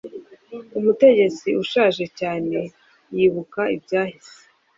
Umutegetsi 0.77 1.47
ushaje 1.63 2.03
cyane 2.19 2.57
yibuka 3.15 3.61
ibyahise 3.75 4.37